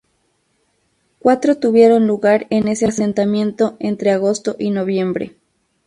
[1.19, 5.37] Cuatro tuvieron lugar en ese asentamiento entre agosto y noviembre.